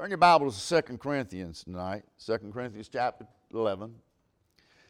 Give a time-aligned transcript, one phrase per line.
[0.00, 3.94] Turn your Bibles to 2 Corinthians tonight, 2 Corinthians chapter 11.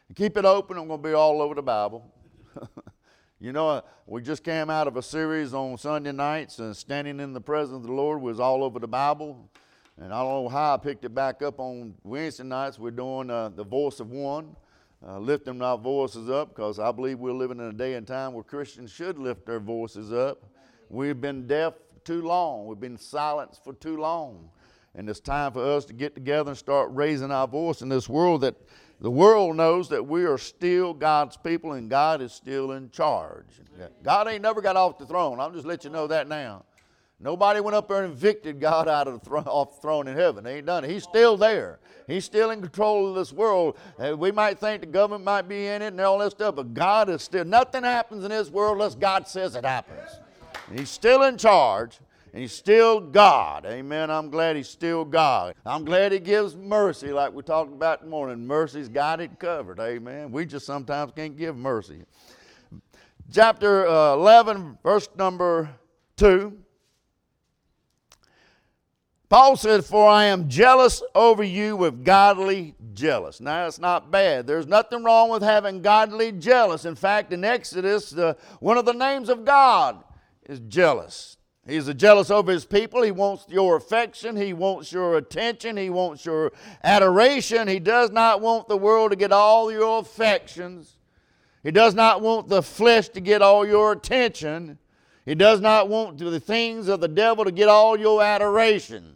[0.07, 2.09] And keep it open, I'm going to be all over the Bible.
[3.41, 7.19] you know, uh, we just came out of a series on Sunday nights, and standing
[7.19, 9.51] in the presence of the Lord was all over the Bible.
[9.97, 12.79] And I don't know how I picked it back up on Wednesday nights.
[12.79, 14.55] We're doing uh, the voice of one,
[15.05, 18.31] uh, lifting our voices up, because I believe we're living in a day and time
[18.31, 20.41] where Christians should lift their voices up.
[20.87, 21.73] We've been deaf
[22.05, 24.49] too long, we've been silenced for too long.
[24.95, 28.09] And it's time for us to get together and start raising our voice in this
[28.09, 28.55] world that
[28.99, 33.47] the world knows that we are still God's people and God is still in charge.
[34.03, 35.39] God ain't never got off the throne.
[35.39, 36.65] I'll just let you know that now.
[37.23, 40.43] Nobody went up there and evicted God out of the off the throne in heaven.
[40.43, 40.89] He ain't done it.
[40.89, 41.79] He's still there.
[42.07, 43.77] He's still in control of this world.
[43.99, 46.73] Uh, we might think the government might be in it and all that stuff, but
[46.73, 47.45] God is still.
[47.45, 50.09] Nothing happens in this world unless God says it happens.
[50.73, 51.99] He's still in charge.
[52.33, 53.65] And he's still God.
[53.65, 54.09] Amen.
[54.09, 55.53] I'm glad he's still God.
[55.65, 58.47] I'm glad he gives mercy, like we talked about morning.
[58.47, 59.79] Mercy's got it covered.
[59.79, 60.31] Amen.
[60.31, 62.03] We just sometimes can't give mercy.
[63.33, 65.69] Chapter uh, 11, verse number
[66.17, 66.57] 2.
[69.27, 73.39] Paul said, For I am jealous over you with godly jealous.
[73.39, 74.47] Now, that's not bad.
[74.47, 76.83] There's nothing wrong with having godly jealous.
[76.85, 78.13] In fact, in Exodus,
[78.59, 80.03] one of the names of God
[80.45, 81.37] is jealous.
[81.67, 83.03] He's jealous over his people.
[83.03, 84.35] He wants your affection.
[84.35, 85.77] He wants your attention.
[85.77, 86.51] He wants your
[86.83, 87.67] adoration.
[87.67, 90.97] He does not want the world to get all your affections.
[91.63, 94.79] He does not want the flesh to get all your attention.
[95.25, 99.15] He does not want the things of the devil to get all your adoration.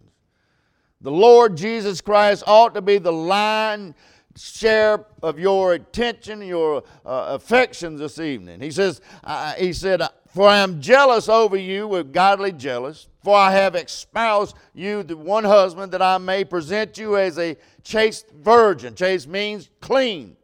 [1.02, 3.96] The Lord Jesus Christ ought to be the line
[4.38, 8.62] share of your attention, your uh, affections this evening.
[8.62, 10.02] He says, uh, he said,
[10.36, 15.16] for I am jealous over you with godly jealous, for I have espoused you to
[15.16, 18.96] one husband that I may present you as a chaste virgin.
[18.96, 20.36] Chaste means clean,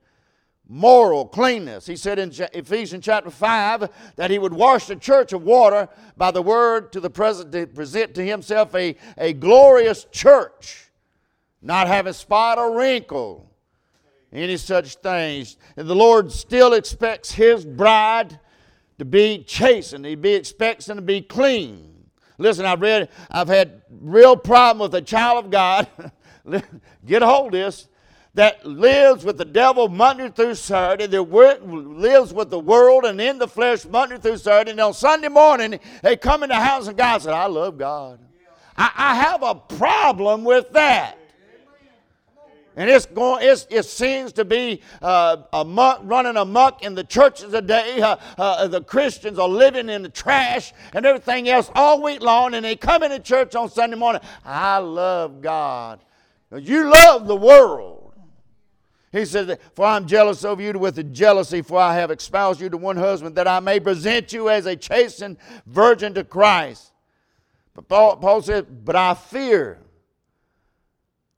[0.66, 1.88] moral cleanness.
[1.88, 6.32] He said in Ephesians chapter 5 that he would wash the church of water by
[6.32, 10.90] the word to the present to present to himself a, a glorious church,
[11.62, 13.52] not having spot or wrinkle,
[14.32, 15.58] any such things.
[15.76, 18.40] And the Lord still expects his bride
[19.02, 20.06] to be chastened.
[20.06, 22.06] He be expecting to be clean.
[22.38, 25.88] Listen, I've read, I've had real problem with a child of God.
[27.08, 27.88] Get a hold of this.
[28.36, 31.24] That lives with the devil Monday through Saturday, that
[31.68, 35.80] lives with the world and in the flesh Monday through Saturday, and on Sunday morning
[36.04, 38.20] they come in the house and God said, I love God.
[38.78, 41.18] I, I have a problem with that.
[42.76, 47.52] And it's going, it's, it seems to be uh, amok, running amok in the churches
[47.52, 48.00] today.
[48.02, 52.54] Uh, uh, the Christians are living in the trash and everything else all week long,
[52.54, 54.22] and they come into church on Sunday morning.
[54.46, 56.00] I love God.
[56.56, 58.14] You love the world.
[59.12, 62.70] He says, For I'm jealous of you with the jealousy, for I have espoused you
[62.70, 66.94] to one husband, that I may present you as a chastened virgin to Christ.
[67.74, 69.80] But Paul, Paul said, But I fear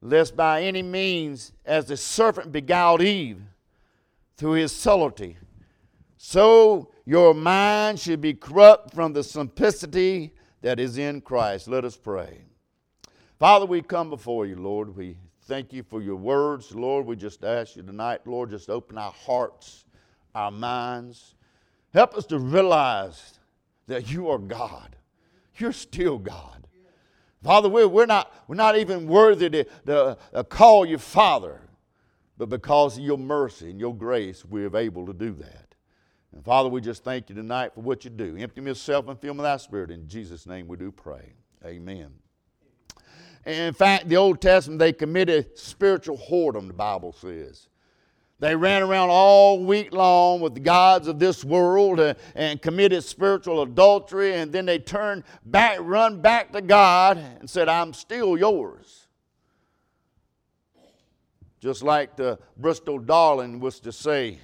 [0.03, 3.41] lest by any means, as the serpent beguiled Eve
[4.35, 5.37] through his subtlety,
[6.17, 11.67] so your mind should be corrupt from the simplicity that is in Christ.
[11.67, 12.41] Let us pray.
[13.39, 14.95] Father, we come before you, Lord.
[14.95, 17.05] We thank you for your words, Lord.
[17.05, 19.85] We just ask you tonight, Lord, just open our hearts,
[20.35, 21.35] our minds.
[21.93, 23.39] Help us to realize
[23.87, 24.95] that you are God.
[25.57, 26.62] You're still God.
[27.43, 31.61] Father, we're, we're, not, we're not even worthy to, to uh, call you Father,
[32.37, 35.75] but because of your mercy and your grace, we're able to do that.
[36.33, 38.37] And Father, we just thank you tonight for what you do.
[38.37, 39.91] Empty me yourself and fill me with thy spirit.
[39.91, 41.33] In Jesus' name we do pray.
[41.65, 42.11] Amen.
[43.45, 47.67] And in fact, the Old Testament, they committed spiritual whoredom, the Bible says.
[48.39, 53.03] They ran around all week long with the gods of this world uh, and committed
[53.03, 58.37] spiritual adultery, and then they turned back, run back to God and said, I'm still
[58.37, 59.07] yours.
[61.59, 64.39] Just like the Bristol Darling was to say,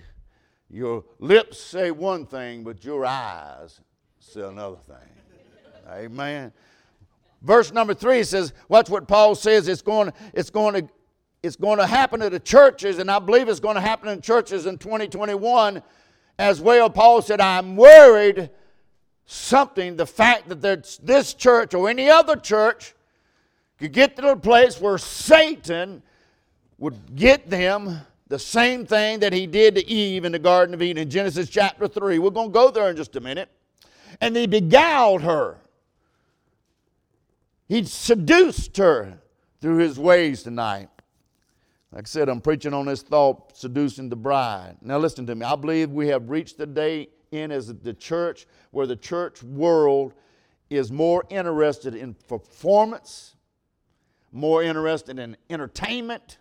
[0.70, 3.82] Your lips say one thing, but your eyes
[4.20, 5.92] say another thing.
[5.92, 6.54] Amen.
[7.42, 9.68] Verse number three says, Watch what Paul says.
[9.68, 10.94] It's going, it's going to
[11.42, 14.22] it's going to happen to the churches, and I believe it's going to happen in
[14.22, 15.82] churches in 2021
[16.38, 16.90] as well.
[16.90, 18.50] Paul said, I'm worried
[19.26, 22.96] something, the fact that this church or any other church
[23.78, 26.02] could get to the place where Satan
[26.78, 30.82] would get them the same thing that he did to Eve in the Garden of
[30.82, 32.20] Eden in Genesis chapter 3.
[32.20, 33.50] We're going to go there in just a minute.
[34.22, 35.58] And he beguiled her,
[37.68, 39.20] he seduced her
[39.62, 40.90] through his ways tonight.
[41.92, 44.78] Like I said, I'm preaching on this thought, seducing the bride.
[44.82, 45.44] Now, listen to me.
[45.46, 50.14] I believe we have reached the day in as the church where the church world
[50.70, 53.36] is more interested in performance,
[54.32, 56.38] more interested in entertainment,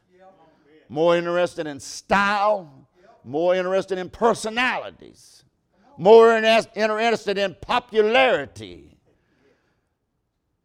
[0.91, 2.87] more interested in style,
[3.25, 5.45] more interested in personalities,
[5.97, 8.99] more interested in popularity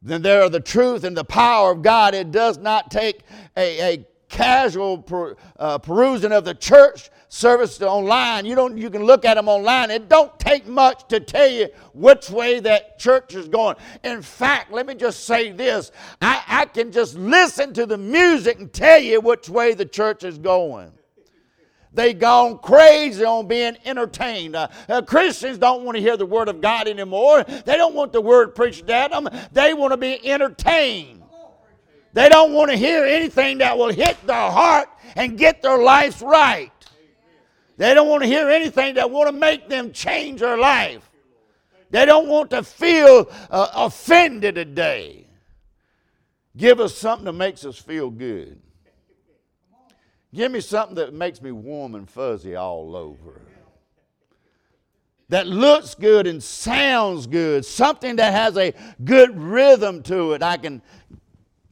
[0.02, 2.14] than there are the truth and the power of God.
[2.14, 3.22] It does not take
[3.56, 8.46] a, a casual per, uh, perusing of the church service online.
[8.46, 8.78] You don't.
[8.78, 9.92] You can look at them online.
[9.92, 13.76] It don't take much to tell you which way that church is going.
[14.04, 15.92] In fact, let me just say this:
[16.22, 20.24] I, I can just listen to the music and tell you which way the church
[20.24, 20.92] is going.
[21.94, 24.56] They gone crazy on being entertained.
[24.56, 27.44] Uh, uh, Christians don't want to hear the word of God anymore.
[27.44, 29.30] They don't want the word preached at them.
[29.52, 31.23] They want to be entertained.
[32.14, 36.22] They don't want to hear anything that will hit their heart and get their lives
[36.22, 36.72] right.
[37.78, 41.10] They don't want to hear anything that want to make them change their life.
[41.90, 45.28] They don't want to feel uh, offended today.
[46.56, 48.60] Give us something that makes us feel good.
[50.34, 53.42] Give me something that makes me warm and fuzzy all over.
[55.30, 57.66] That looks good and sounds good.
[57.66, 58.74] Something that has a
[59.04, 60.44] good rhythm to it.
[60.44, 60.82] I can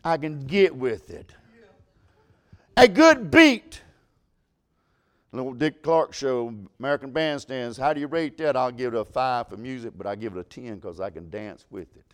[0.03, 1.31] I can get with it.
[2.77, 3.81] A good beat.
[5.33, 7.80] Little Dick Clark show, American Bandstands.
[7.80, 8.57] How do you rate that?
[8.57, 11.09] I'll give it a five for music, but I give it a ten because I
[11.09, 12.06] can dance with it.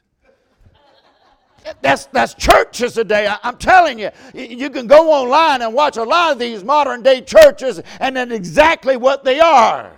[1.81, 3.27] That's, that's churches today.
[3.27, 7.01] I, am telling you, you can go online and watch a lot of these modern
[7.01, 9.97] day churches, and then exactly what they are.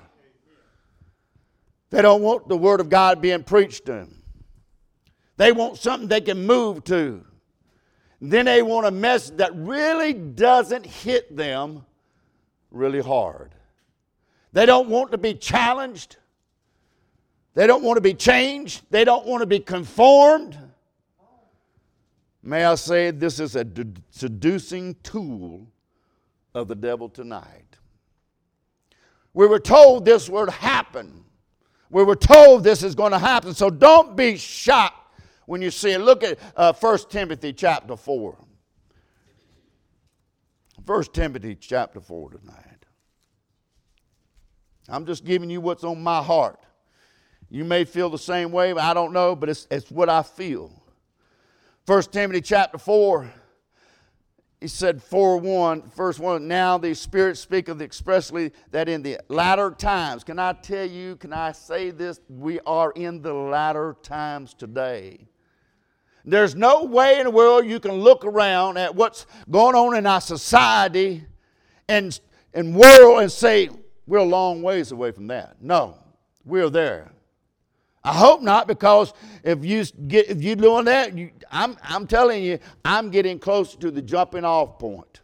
[1.89, 4.23] They don't want the Word of God being preached to them.
[5.37, 7.23] They want something they can move to.
[8.21, 11.85] Then they want a message that really doesn't hit them
[12.71, 13.55] really hard.
[14.51, 16.17] They don't want to be challenged.
[17.53, 18.83] They don't want to be changed.
[18.89, 20.57] They don't want to be conformed.
[22.41, 23.65] May I say, this is a
[24.09, 25.67] seducing tool
[26.53, 27.77] of the devil tonight.
[29.33, 31.23] We were told this would happen.
[31.89, 33.53] We were told this is going to happen.
[33.53, 35.08] So don't be shocked
[35.49, 35.99] when you see it.
[35.99, 38.37] Look at uh, 1 Timothy chapter 4.
[40.85, 42.85] 1 Timothy chapter 4 tonight.
[44.87, 46.63] I'm just giving you what's on my heart.
[47.49, 50.71] You may feel the same way, I don't know, but it's, it's what I feel.
[51.87, 53.33] 1 Timothy chapter 4,
[54.61, 59.71] he said 4 1, verse 1, now the Spirit speaketh expressly that in the latter
[59.71, 62.19] times, can I tell you, can I say this?
[62.29, 65.25] We are in the latter times today.
[66.29, 70.05] There's no way in the world you can look around at what's going on in
[70.05, 71.25] our society
[71.87, 72.19] and,
[72.53, 73.69] and world and say,
[74.05, 75.57] we're a long ways away from that.
[75.61, 75.97] No,
[76.45, 77.11] we're there.
[78.03, 82.41] I hope not, because if you get if you're doing that, you, I'm I'm telling
[82.41, 85.19] you, I'm getting close to the jumping off point.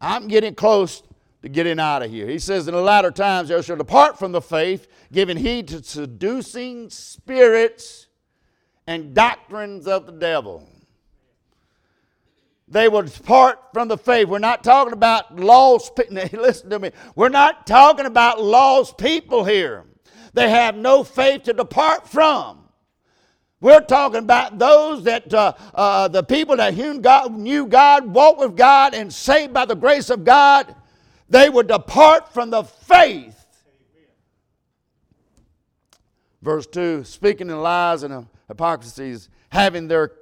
[0.00, 1.02] I'm getting close
[1.42, 2.26] to getting out of here.
[2.28, 5.84] He says, in the latter times they shall depart from the faith, giving heed to
[5.84, 8.03] seducing spirits
[8.86, 10.68] and doctrines of the devil.
[12.66, 14.28] They will depart from the faith.
[14.28, 16.14] We're not talking about lost people.
[16.40, 16.90] Listen to me.
[17.14, 19.84] We're not talking about lost people here.
[20.32, 22.60] They have no faith to depart from.
[23.60, 28.40] We're talking about those that, uh, uh, the people that knew God, knew God, walked
[28.40, 30.74] with God, and saved by the grace of God,
[31.30, 33.40] they would depart from the faith.
[36.42, 40.12] Verse 2 speaking in lies and hypocrisies, having their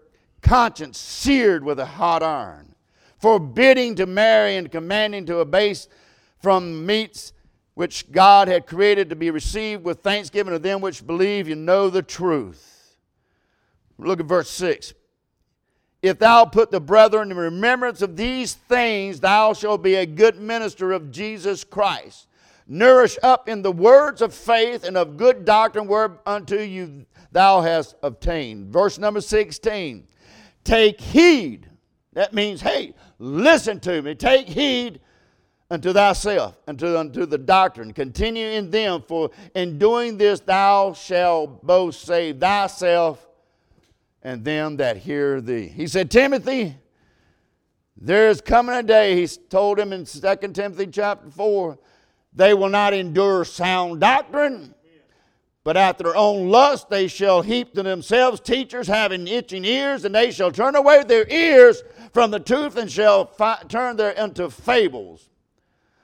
[0.40, 2.74] conscience seared with a hot iron,
[3.18, 5.88] forbidding to marry and commanding to abase
[6.40, 7.32] from meats
[7.74, 11.88] which God had created to be received with thanksgiving of them which believe and know
[11.88, 12.96] the truth.
[13.98, 14.94] Look at verse 6.
[16.02, 20.40] If thou put the brethren in remembrance of these things, thou shalt be a good
[20.40, 22.26] minister of Jesus Christ,
[22.66, 27.96] Nourish up in the words of faith and of good doctrine whereunto you thou hast
[28.02, 28.68] obtained.
[28.72, 30.06] Verse number 16.
[30.64, 31.68] Take heed.
[32.12, 34.14] That means, hey, listen to me.
[34.14, 35.00] Take heed
[35.70, 37.92] unto thyself, unto, unto the doctrine.
[37.94, 43.26] Continue in them, for in doing this thou shalt both save thyself
[44.22, 45.68] and them that hear thee.
[45.68, 46.76] He said, Timothy,
[47.96, 50.20] there is coming a day, he told him in 2
[50.52, 51.78] Timothy chapter 4,
[52.34, 54.74] they will not endure sound doctrine,
[55.64, 60.14] But after their own lust they shall heap to themselves teachers having itching ears, and
[60.14, 64.50] they shall turn away their ears from the truth and shall fi- turn their into
[64.50, 65.28] fables.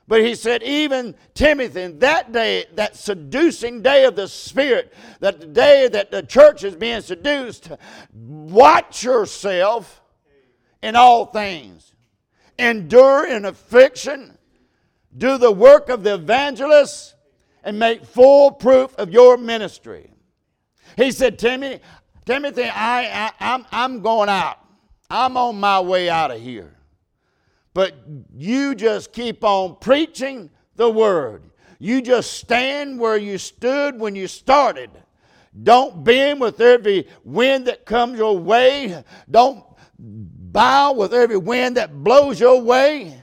[0.06, 5.38] But he said, even Timothy, in that day, that seducing day of the Spirit, that
[5.38, 7.70] the day that the church is being seduced,
[8.14, 10.00] watch yourself
[10.82, 11.92] in all things.
[12.58, 14.38] Endure in affliction.
[15.16, 17.14] Do the work of the evangelist
[17.64, 20.10] and make full proof of your ministry.
[20.96, 21.82] He said, Timothy,
[22.24, 24.58] Timothy, I, I, I'm, I'm going out.
[25.10, 26.74] I'm on my way out of here.
[27.74, 27.94] But
[28.36, 31.42] you just keep on preaching the word.
[31.78, 34.90] You just stand where you stood when you started.
[35.62, 39.02] Don't bend with every wind that comes your way.
[39.30, 39.64] Don't
[39.98, 43.22] bow with every wind that blows your way.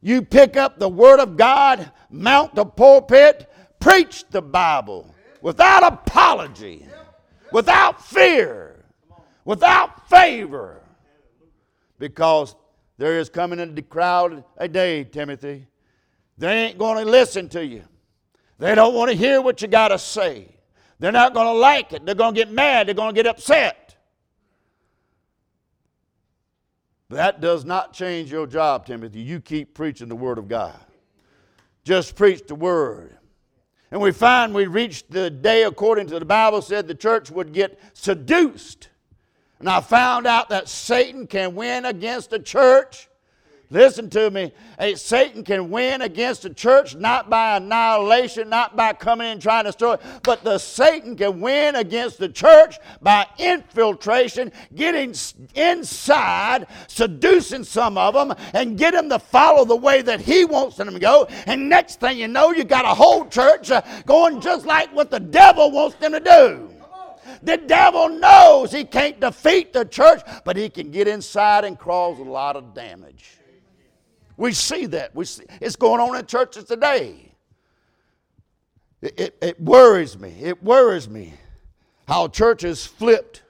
[0.00, 3.50] You pick up the Word of God, mount the pulpit,
[3.84, 6.86] preach the Bible without apology,
[7.52, 8.82] without fear,
[9.44, 10.80] without favor.
[11.98, 12.56] Because
[12.96, 15.66] there is coming in the crowd a day, Timothy.
[16.38, 17.84] They ain't going to listen to you.
[18.58, 20.48] They don't want to hear what you got to say.
[20.98, 22.06] They're not going to like it.
[22.06, 22.88] They're going to get mad.
[22.88, 23.96] They're going to get upset.
[27.10, 29.20] That does not change your job, Timothy.
[29.20, 30.78] You keep preaching the Word of God.
[31.84, 33.18] Just preach the Word.
[33.94, 37.52] And we find we reached the day, according to the Bible, said the church would
[37.52, 38.88] get seduced.
[39.60, 43.08] And I found out that Satan can win against the church
[43.74, 44.52] Listen to me.
[44.78, 49.42] Hey, Satan can win against the church not by annihilation, not by coming in and
[49.42, 55.12] trying to destroy but the Satan can win against the church by infiltration, getting
[55.56, 60.76] inside, seducing some of them, and get them to follow the way that he wants
[60.76, 61.26] them to go.
[61.46, 65.10] And next thing you know, you got a whole church uh, going just like what
[65.10, 66.70] the devil wants them to do.
[67.42, 72.20] The devil knows he can't defeat the church, but he can get inside and cause
[72.20, 73.40] a lot of damage.
[74.36, 75.14] We see that.
[75.14, 77.32] We see, it's going on in churches today.
[79.00, 80.34] It, it, it worries me.
[80.40, 81.34] It worries me
[82.08, 83.42] how churches flipped.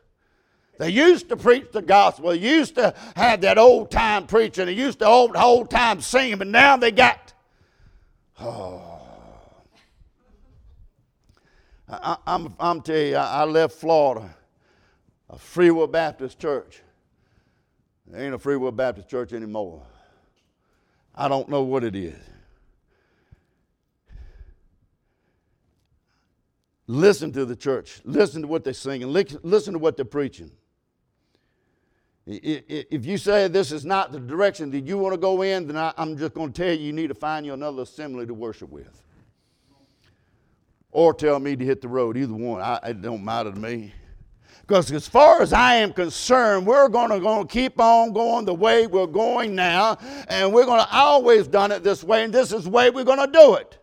[0.79, 2.31] They used to preach the gospel.
[2.31, 4.67] They used to have that old time preaching.
[4.67, 7.33] They used to old, old time singing, but now they got.
[8.41, 8.95] Oh.
[11.89, 14.35] I, am I'm, I'm telling you, I, I left Florida,
[15.31, 16.83] a Free Will Baptist church.
[18.07, 19.83] There ain't a Free Will Baptist church anymore.
[21.15, 22.19] I don't know what it is.
[26.87, 28.01] Listen to the church.
[28.05, 29.09] Listen to what they're singing.
[29.09, 30.51] Listen to what they're preaching.
[32.27, 35.93] If you say this is not the direction that you want to go in, then
[35.97, 38.71] I'm just going to tell you you need to find you another assembly to worship
[38.71, 39.03] with.
[40.91, 42.17] Or tell me to hit the road.
[42.17, 42.61] Either one.
[42.61, 43.93] I, it don't matter to me.
[44.67, 48.47] Because as far as I am concerned, we're going to, going to keep on going
[48.47, 52.33] the way we're going now, and we're going to always done it this way, and
[52.33, 53.79] this is the way we're going to do it.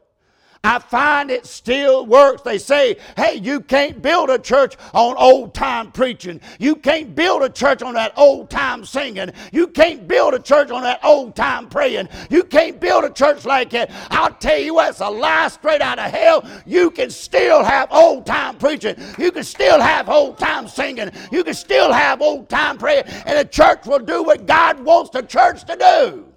[0.63, 2.43] I find it still works.
[2.43, 6.39] They say, hey, you can't build a church on old time preaching.
[6.59, 9.31] You can't build a church on that old time singing.
[9.51, 12.09] You can't build a church on that old time praying.
[12.29, 13.89] You can't build a church like that.
[14.11, 16.47] I'll tell you what, it's a lie straight out of hell.
[16.67, 18.95] You can still have old time preaching.
[19.17, 21.09] You can still have old time singing.
[21.31, 23.05] You can still have old time praying.
[23.25, 26.30] And the church will do what God wants the church to do.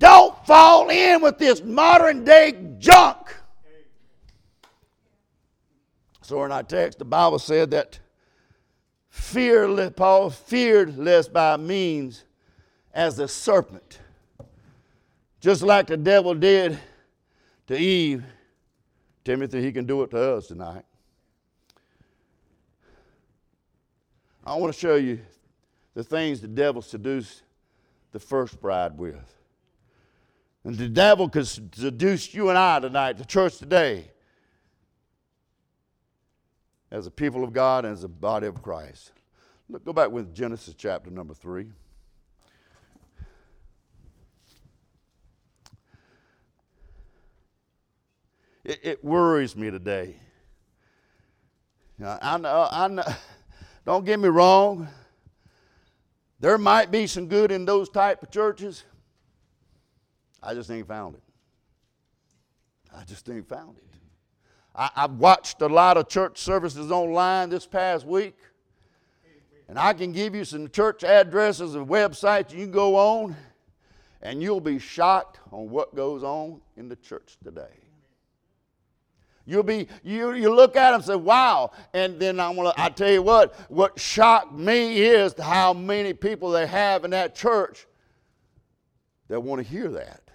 [0.00, 3.36] Don't fall in with this modern day junk.
[6.22, 8.00] So in our text, the Bible said that
[9.10, 12.24] fear, Paul feared lest by means
[12.94, 14.00] as the serpent,
[15.38, 16.78] just like the devil did
[17.66, 18.24] to Eve.
[19.22, 20.84] Timothy, he can do it to us tonight.
[24.46, 25.20] I want to show you
[25.92, 27.42] the things the devil seduced
[28.12, 29.39] the first bride with.
[30.64, 34.10] And the devil could seduce you and I tonight, the church today,
[36.90, 39.12] as a people of God and as a body of Christ.
[39.68, 41.68] Look, go back with Genesis chapter number three.
[48.64, 50.16] It, it worries me today.
[52.02, 53.02] I know, I know,
[53.84, 54.88] don't get me wrong.
[56.38, 58.84] There might be some good in those type of churches.
[60.42, 61.22] I just ain't found it.
[62.96, 63.84] I just ain't found it.
[64.74, 68.36] I, have watched a lot of church services online this past week,
[69.68, 73.36] and I can give you some church addresses and websites you can go on,
[74.22, 77.80] and you'll be shocked on what goes on in the church today.
[79.46, 82.88] You'll be you you look at them and say, "Wow!" And then I'm gonna I
[82.90, 83.54] tell you what.
[83.68, 87.86] What shocked me is how many people they have in that church
[89.28, 90.29] that want to hear that.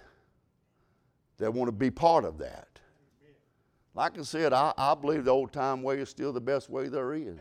[1.38, 2.68] That want to be part of that.
[3.94, 6.88] Like I said, I, I believe the old time way is still the best way
[6.88, 7.38] there is.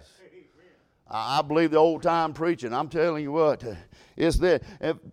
[1.07, 2.73] I, I believe the old time preaching.
[2.73, 3.63] I'm telling you what,
[4.15, 4.61] it's there.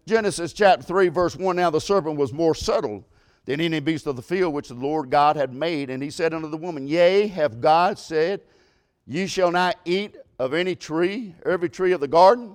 [0.07, 3.05] Genesis chapter 3, verse 1 Now the serpent was more subtle
[3.45, 5.91] than any beast of the field which the Lord God had made.
[5.91, 8.43] And he said unto the woman, Yea, have God said,
[9.07, 12.53] Ye shall not eat of any tree, every tree of the garden?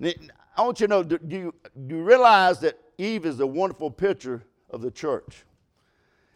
[0.00, 1.54] I want you to know, do you,
[1.86, 5.44] do you realize that Eve is a wonderful picture of the church?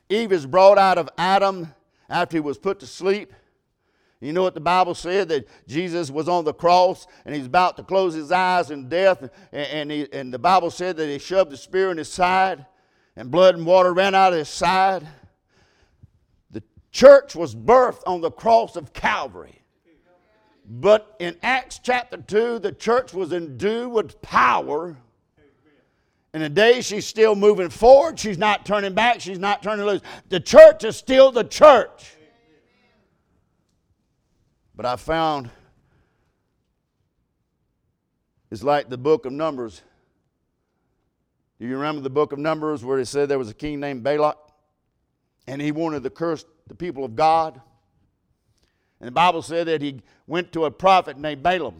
[0.09, 1.75] Eve is brought out of Adam
[2.09, 3.33] after he was put to sleep.
[4.21, 5.29] You know what the Bible said?
[5.31, 9.21] That Jesus was on the cross and he's about to close his eyes in death.
[9.21, 12.65] And, and, he, and the Bible said that he shoved the spear in his side
[13.17, 15.07] and blood and water ran out of his side.
[16.51, 16.63] The
[16.93, 19.63] church was birthed on the cross of Calvary.
[20.65, 24.97] But in Acts chapter 2, the church was endued with power.
[26.35, 28.19] And today she's still moving forward.
[28.19, 29.21] She's not turning back.
[29.21, 30.01] She's not turning loose.
[30.31, 32.15] The church is still the church.
[34.75, 35.51] But I found
[38.51, 39.83] it's like the book of Numbers.
[41.61, 44.03] Do you remember the book of Numbers where it said there was a king named
[44.03, 44.39] Balak?
[45.47, 47.61] And he wanted to curse the people of God.
[49.01, 51.75] And the Bible said that he went to a prophet named Balaam.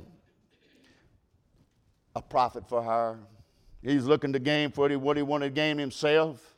[2.15, 3.19] A prophet for hire.
[3.83, 6.57] He's looking to gain for what he wanted to gain himself.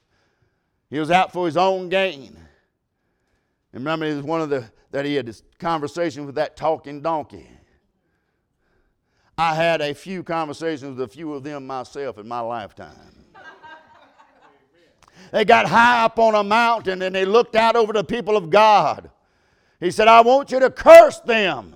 [0.90, 2.36] He was out for his own gain.
[3.72, 7.02] And remember, it was one of the that he had this conversation with that talking
[7.02, 7.48] donkey.
[9.36, 13.24] I had a few conversations with a few of them myself in my lifetime.
[15.32, 18.50] They got high up on a mountain and they looked out over the people of
[18.50, 19.10] God.
[19.80, 21.74] He said, I want you to curse them.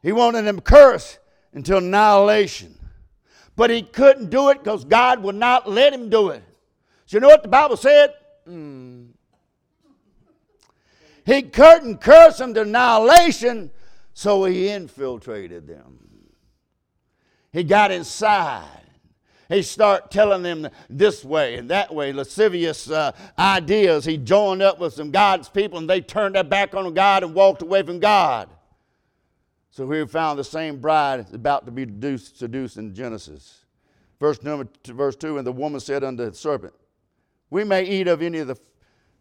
[0.00, 1.18] He wanted them cursed
[1.52, 2.78] until annihilation.
[3.56, 6.42] But he couldn't do it because God would not let him do it.
[7.06, 8.14] So you know what the Bible said?
[8.48, 9.08] Mm.
[11.26, 13.70] He couldn't curse them to annihilation,
[14.14, 15.98] so he infiltrated them.
[17.52, 18.80] He got inside
[19.50, 24.04] he start telling them this way and that way, lascivious uh, ideas.
[24.04, 27.34] He joined up with some God's people and they turned their back on God and
[27.34, 28.48] walked away from God.
[29.70, 31.86] So we found the same bride about to be
[32.18, 33.64] seduced, in Genesis.
[34.18, 36.74] Verse number verse 2 And the woman said unto the serpent,
[37.50, 38.56] We may eat of any of the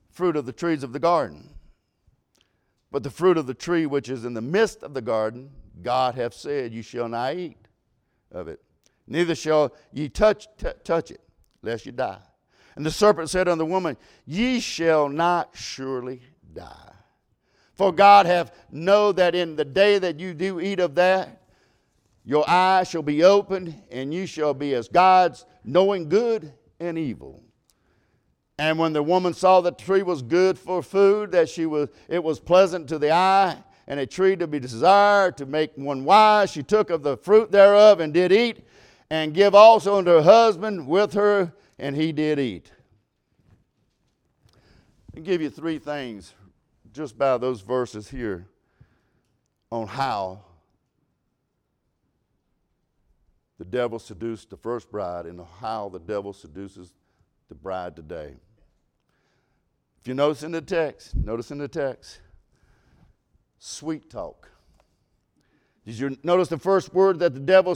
[0.09, 1.51] fruit of the trees of the garden.
[2.91, 5.51] But the fruit of the tree which is in the midst of the garden,
[5.83, 7.57] God hath said, You shall not eat
[8.31, 8.59] of it
[9.09, 11.21] neither shall ye touch, t- touch it,
[11.61, 12.19] lest you die.
[12.75, 16.21] And the serpent said unto the woman, Ye shall not surely
[16.53, 16.88] die.
[17.79, 21.43] For God hath know that in the day that you do eat of that,
[22.25, 27.41] your eyes shall be opened, and you shall be as gods, knowing good and evil.
[28.57, 31.87] And when the woman saw that the tree was good for food, that she was,
[32.09, 33.55] it was pleasant to the eye,
[33.87, 37.49] and a tree to be desired to make one wise, she took of the fruit
[37.49, 38.67] thereof and did eat,
[39.09, 42.73] and give also unto her husband with her, and he did eat.
[45.15, 46.33] I give you three things
[46.93, 48.47] just by those verses here
[49.71, 50.41] on how
[53.57, 56.93] the devil seduced the first bride and how the devil seduces
[57.49, 58.35] the bride today.
[60.01, 62.19] If you notice in the text, notice in the text,
[63.57, 64.49] sweet talk.
[65.85, 67.75] Did you notice the first word that the devil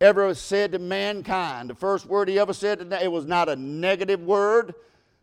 [0.00, 1.70] ever said to mankind.
[1.70, 4.74] The first word he ever said, to, it was not a negative word.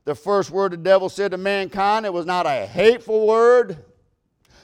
[0.08, 3.84] The first word the devil said to mankind, it was not a hateful word.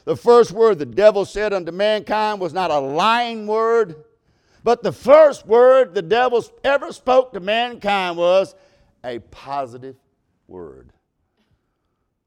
[0.05, 4.05] The first word the devil said unto mankind was not a lying word.
[4.63, 8.55] But the first word the devil ever spoke to mankind was
[9.03, 9.97] a positive
[10.47, 10.93] word.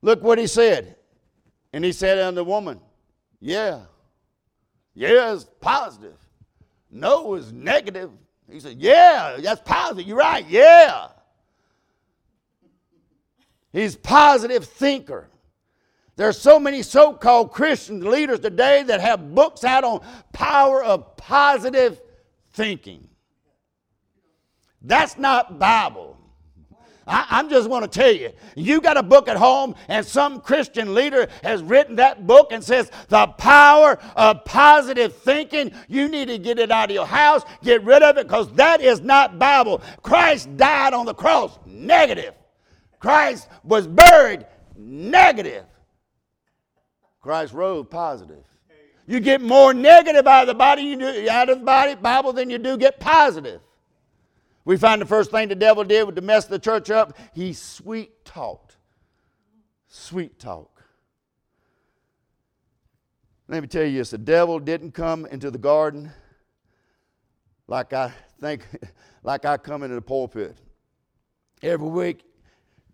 [0.03, 0.97] Look what he said.
[1.73, 2.81] And he said unto the woman,
[3.41, 3.81] Yeah,
[4.93, 6.19] yeah, it's positive.
[6.91, 8.11] No is negative.
[8.53, 10.07] He said, Yeah, that's positive.
[10.07, 10.47] You're right.
[10.47, 11.09] Yeah.
[13.73, 15.29] He's positive thinker.
[16.17, 20.01] There are so many so-called Christian leaders today that have books out on
[20.33, 22.01] power of positive
[22.53, 23.09] thinking.
[24.81, 26.17] That's not Bible.
[27.09, 30.41] I, am just want to tell you, you got a book at home, and some
[30.41, 36.27] Christian leader has written that book and says, The power of positive thinking, you need
[36.29, 39.39] to get it out of your house, get rid of it, because that is not
[39.39, 39.83] Bible.
[40.03, 41.57] Christ died on the cross.
[41.65, 42.35] Negative.
[43.07, 44.45] Christ was buried,
[44.77, 45.65] negative.
[47.21, 48.43] Christ rose, positive.
[49.07, 52.33] You get more negative out of the body you do, out of the body Bible
[52.33, 53.61] than you do get positive.
[54.65, 57.53] We find the first thing the devil did was to mess the church up, he
[57.53, 58.77] sweet talked.
[59.87, 60.83] Sweet talk.
[63.47, 66.11] Let me tell you this the devil didn't come into the garden
[67.69, 68.67] like I think,
[69.23, 70.59] like I come into the pulpit.
[71.63, 72.25] Every week,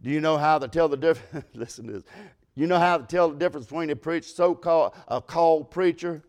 [0.03, 1.47] do you know how to tell the difference?
[1.55, 2.03] Listen to this.
[2.55, 6.23] You know how to tell the difference between a preach, so-called a called preacher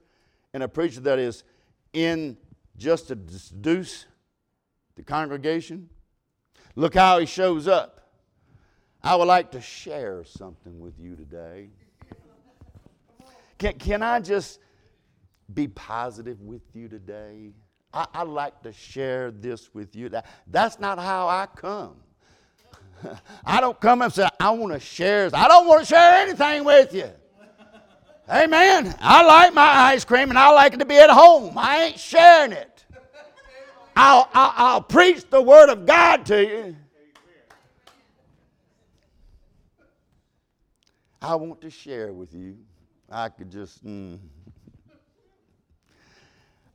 [0.54, 1.44] and a preacher that is
[1.92, 2.38] in
[2.78, 4.06] just to seduce
[4.96, 5.90] the congregation?
[6.76, 8.12] Look how he shows up.
[9.04, 11.70] I would like to share something with you today.
[13.58, 14.60] Can, can I just
[15.54, 17.52] be positive with you today?
[17.94, 20.10] I, I like to share this with you.
[20.10, 21.96] That, that's not how I come.
[23.46, 25.30] I don't come and say, I want to share.
[25.34, 27.10] I don't want to share anything with you.
[28.30, 28.96] Amen.
[29.00, 31.58] I like my ice cream and I like it to be at home.
[31.58, 32.86] I ain't sharing it.
[33.96, 36.76] I'll, I'll, I'll preach the Word of God to you.
[41.22, 42.58] I want to share with you.
[43.10, 43.86] I could just.
[43.86, 44.20] Mm.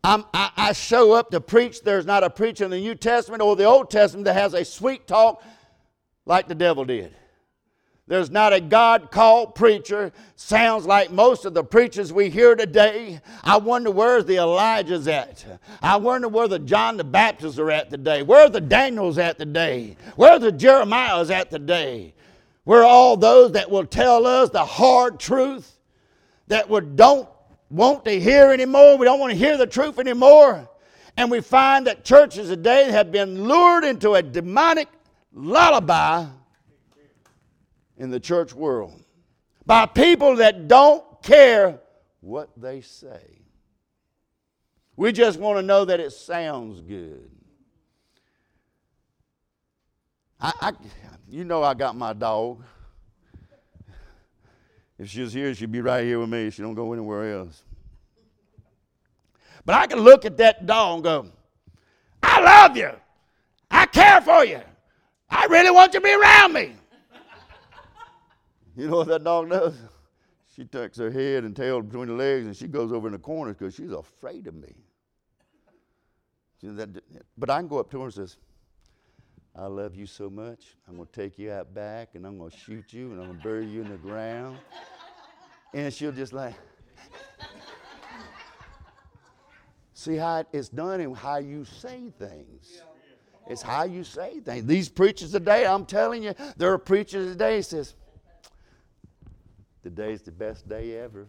[0.05, 1.83] I, I show up to preach.
[1.83, 4.65] There's not a preacher in the New Testament or the Old Testament that has a
[4.65, 5.43] sweet talk
[6.29, 7.15] like the devil did.
[8.07, 10.13] There's not a God called preacher.
[10.35, 13.21] Sounds like most of the preachers we hear today.
[13.45, 15.45] I wonder where's the Elijahs at?
[15.83, 18.23] I wonder where the John the Baptists are at today.
[18.23, 19.97] Where the Daniels at today?
[20.17, 22.15] Where the Jeremiahs at today?
[22.65, 25.79] Where are all those that will tell us the hard truth
[26.47, 27.29] that we don't
[27.69, 28.97] want to hear anymore?
[28.97, 30.67] We don't want to hear the truth anymore.
[31.19, 34.89] And we find that churches today have been lured into a demonic
[35.39, 36.27] lullaby
[37.97, 39.03] in the church world
[39.65, 41.81] by people that don't care
[42.21, 43.23] what they say.
[44.97, 47.31] We just want to know that it sounds good.
[50.41, 50.73] I, I,
[51.29, 52.63] you know, I got my dog.
[54.99, 56.51] If she was here, she'd be right here with me.
[56.51, 57.63] She don't go anywhere else.
[59.65, 61.27] But I can look at that dog and go,
[62.23, 62.91] I love you.
[63.71, 64.63] I care for you.
[65.31, 66.73] I really want you to be around me.
[68.77, 69.77] you know what that dog does?
[70.55, 73.19] She tucks her head and tail between the legs and she goes over in the
[73.19, 74.75] corners because she's afraid of me.
[77.37, 78.37] But I can go up to her and says,
[79.55, 80.77] I love you so much.
[80.89, 83.27] I'm going to take you out back and I'm going to shoot you and I'm
[83.27, 84.59] going to bury you in the ground.
[85.75, 86.55] And she'll just like,
[89.95, 92.81] see how it's done and how you say things.
[93.49, 94.67] It's how you say things.
[94.67, 97.95] These preachers today, I'm telling you, there are preachers today says,
[99.83, 101.27] today's the best day ever.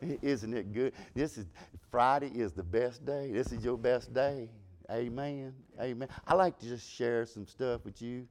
[0.22, 0.92] Isn't it good?
[1.14, 1.46] This is
[1.90, 3.32] Friday is the best day.
[3.32, 4.50] This is your best day.
[4.90, 5.54] Amen.
[5.80, 6.08] Amen.
[6.26, 8.26] I like to just share some stuff with you.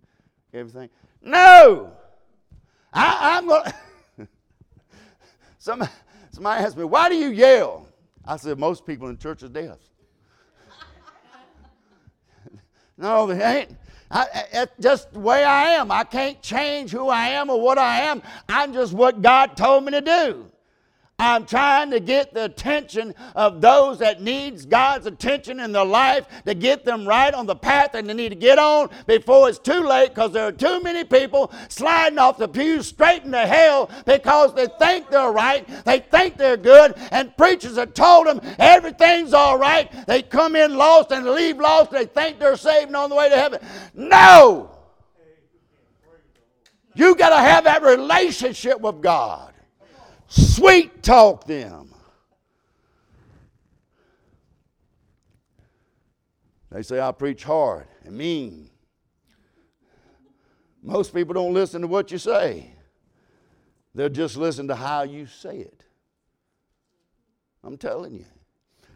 [0.53, 0.89] Everything.
[1.21, 1.91] No!
[2.93, 3.71] I, am going
[5.57, 5.91] somebody,
[6.31, 7.87] somebody asked me, why do you yell?
[8.25, 9.77] I said, most people in church are deaf.
[12.99, 13.77] No, they ain't.
[14.11, 15.91] I, it's just the way I am.
[15.91, 18.21] I can't change who I am or what I am.
[18.49, 20.45] I'm just what God told me to do.
[21.19, 26.25] I'm trying to get the attention of those that needs God's attention in their life
[26.45, 29.59] to get them right on the path and they need to get on before it's
[29.59, 33.89] too late because there are too many people sliding off the pews straight into hell
[34.05, 39.33] because they think they're right, they think they're good, and preachers have told them everything's
[39.33, 39.91] all right.
[40.07, 41.91] They come in lost and leave lost.
[41.91, 43.59] They think they're saved on the way to heaven.
[43.93, 44.71] No!
[46.95, 49.48] You got to have that relationship with God.
[50.29, 51.89] Sweet talk them.
[56.71, 58.69] They say I preach hard and mean.
[60.83, 62.71] Most people don't listen to what you say.
[63.95, 65.83] They'll just listen to how you say it.
[67.63, 68.25] I'm telling you.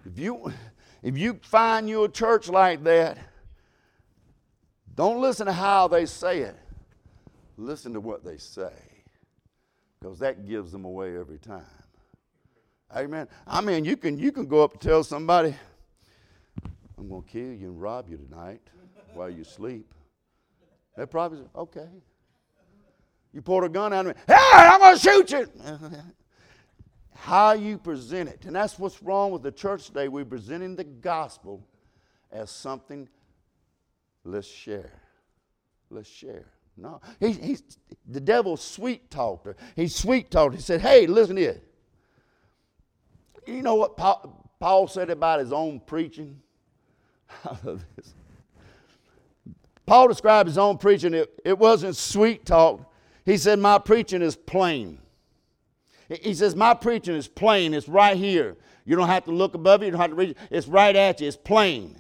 [0.06, 0.54] If you
[1.02, 3.18] if you find your church like that,
[4.96, 6.56] don't listen to how they say it.
[7.58, 8.93] Listen to what they say
[10.04, 11.64] because that gives them away every time.
[12.94, 13.26] Amen.
[13.48, 15.56] I mean, you can, you can go up and tell somebody,
[16.98, 18.60] I'm going to kill you and rob you tonight
[19.14, 19.94] while you sleep.
[20.98, 21.88] They probably say, okay.
[23.32, 25.50] You pulled a gun out of me, hey, I'm going to shoot you.
[27.16, 28.44] How you present it.
[28.46, 30.10] And that's what's wrong with the church today.
[30.10, 31.66] We're presenting the gospel
[32.30, 33.08] as something,
[34.26, 34.92] let's share.
[35.90, 36.48] Let's share.
[36.76, 37.02] No.
[37.20, 37.64] He, he's,
[38.08, 39.56] the devil sweet talked her.
[39.76, 40.56] He sweet talked.
[40.56, 41.62] He said, Hey, listen here.
[43.46, 46.40] You know what Paul, Paul said about his own preaching?
[47.46, 48.14] I love this.
[49.86, 51.14] Paul described his own preaching.
[51.14, 52.92] It, it wasn't sweet talk.
[53.26, 55.00] He said, My preaching is plain.
[56.22, 57.74] He says, My preaching is plain.
[57.74, 58.58] It's right here.
[58.86, 59.88] You don't have to look above it.
[59.88, 60.38] You don't have to read it.
[60.50, 61.28] It's right at you.
[61.28, 61.98] It's plain.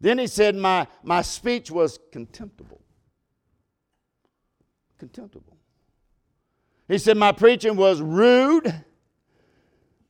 [0.00, 2.77] Then he said, My, my speech was contemptible.
[4.98, 5.56] Contemptible.
[6.88, 8.84] He said, My preaching was rude.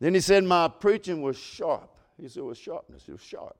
[0.01, 1.91] Then he said, My preaching was sharp.
[2.21, 3.05] He said, It was sharpness.
[3.07, 3.57] It was sharp.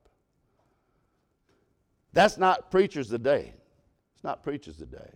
[2.13, 3.53] That's not preachers today.
[4.15, 5.11] It's not preachers today.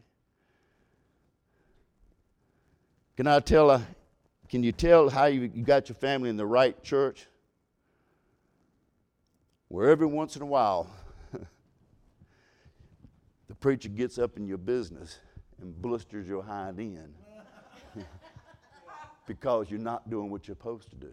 [3.18, 3.86] Can I tell, a,
[4.50, 7.28] can you tell how you, you got your family in the right church?
[9.70, 10.92] Where every once in a while,
[13.48, 15.18] the preacher gets up in your business
[15.64, 17.14] and blisters your hind end
[19.28, 21.12] because you're not doing what you're supposed to do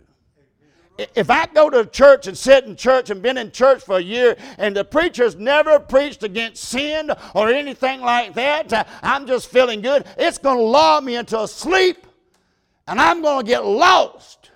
[1.15, 4.03] if I go to church and sit in church and been in church for a
[4.03, 9.81] year and the preacher's never preached against sin or anything like that, I'm just feeling
[9.81, 12.07] good, it's going to lull me into a sleep
[12.87, 14.51] and I'm going to get lost.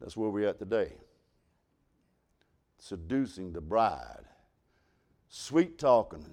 [0.00, 0.92] That's where we're at today.
[2.78, 4.24] Seducing the bride,
[5.28, 6.24] sweet talking,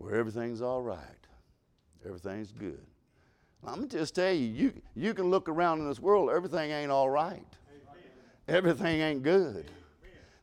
[0.00, 0.98] where everything's all right,
[2.06, 2.80] everything's good.
[3.62, 6.70] I'm going to just tell you, you, you can look around in this world, everything
[6.70, 7.44] ain't all right.
[8.48, 9.70] Everything ain't good.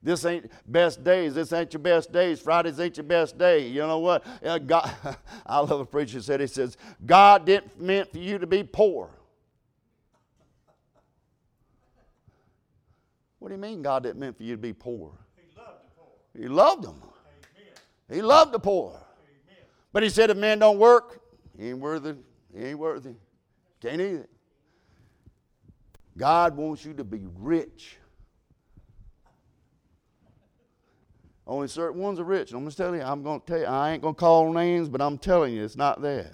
[0.04, 1.34] This ain't best days.
[1.34, 2.40] This ain't your best days.
[2.40, 3.68] Fridays ain't your best day.
[3.68, 4.26] You know what?
[4.46, 4.96] Uh, God,
[5.46, 9.10] I love a preacher said, he says, God didn't meant for you to be poor.
[13.40, 15.12] What do you mean God didn't meant for you to be poor?
[15.36, 16.44] He loved the poor.
[16.44, 17.02] He loved them.
[17.02, 18.18] Amen.
[18.18, 19.00] He loved the poor.
[19.98, 21.24] But he said if man don't work,
[21.58, 22.14] he ain't worthy
[22.56, 23.16] he ain't worthy.
[23.82, 24.30] Can't eat it.
[26.16, 27.98] God wants you to be rich.
[31.48, 32.54] Only certain ones are rich.
[32.54, 34.88] I'm just telling you, I'm going to tell you, I ain't going to call names,
[34.88, 36.32] but I'm telling you, it's not there.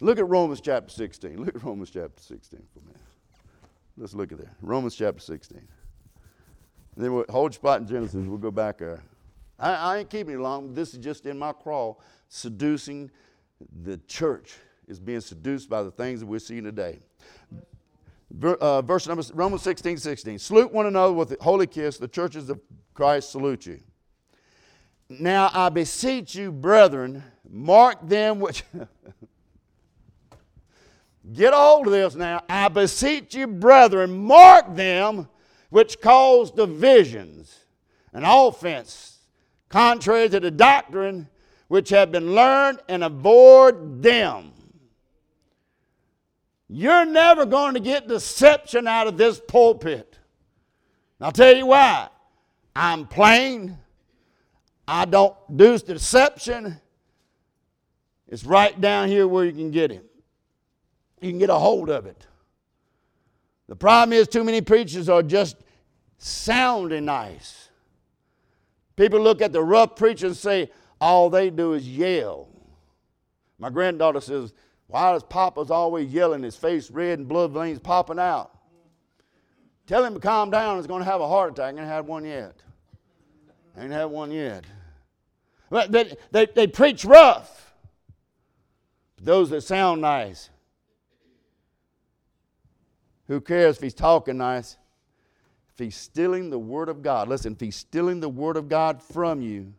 [0.00, 1.44] Look at Romans chapter 16.
[1.44, 3.00] Look at Romans chapter 16 for a minute.
[3.96, 4.50] Let's look at that.
[4.62, 5.58] Romans chapter 16.
[5.58, 5.66] And
[7.04, 8.24] then we'll hold spot in Genesis.
[8.28, 9.02] We'll go back there.
[9.60, 10.74] I, I ain't keeping it long.
[10.74, 13.10] This is just in my crawl, seducing
[13.82, 14.54] the church
[14.88, 16.98] is being seduced by the things that we're seeing today.
[18.42, 20.38] Uh, verse number Romans 16, 16.
[20.38, 21.98] Salute one another with a holy kiss.
[21.98, 22.60] The churches of
[22.94, 23.80] Christ salute you.
[25.08, 28.64] Now I beseech you, brethren, mark them which.
[31.32, 32.42] Get hold of this now.
[32.48, 35.28] I beseech you, brethren, mark them
[35.68, 37.56] which cause divisions
[38.12, 39.09] and offense,
[39.70, 41.28] contrary to the doctrine
[41.68, 44.52] which have been learned and avoid them.
[46.68, 50.18] You're never going to get deception out of this pulpit.
[51.20, 52.08] I'll tell you why.
[52.74, 53.78] I'm plain.
[54.86, 56.80] I don't do deception.
[58.28, 60.04] It's right down here where you can get it.
[61.20, 62.26] You can get a hold of it.
[63.68, 65.56] The problem is, too many preachers are just
[66.18, 67.69] sounding nice.
[69.00, 72.48] People look at the rough preacher and say, all they do is yell.
[73.58, 74.52] My granddaughter says,
[74.88, 78.50] Why does Papa's always yelling, his face red and blood veins popping out?
[79.86, 81.76] Tell him to calm down, he's going to have a heart attack.
[81.76, 82.56] I ain't had one yet.
[83.74, 84.66] I ain't had one yet.
[85.70, 87.72] But they, they, they preach rough.
[89.18, 90.50] Those that sound nice.
[93.28, 94.76] Who cares if he's talking nice?
[95.72, 99.02] If he's stealing the Word of God, listen, if he's stealing the Word of God
[99.02, 99.72] from you,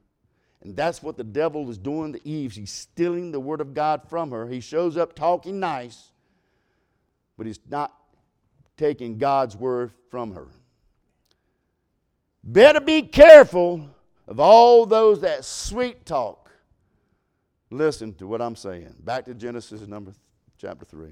[0.63, 2.53] and that's what the devil is doing to Eve.
[2.53, 4.47] He's stealing the word of God from her.
[4.47, 6.11] He shows up talking nice,
[7.37, 7.93] but he's not
[8.77, 10.47] taking God's word from her.
[12.43, 13.89] Better be careful
[14.27, 16.51] of all those that sweet talk.
[17.71, 18.93] Listen to what I'm saying.
[18.99, 20.13] Back to Genesis number
[20.57, 21.11] chapter 3.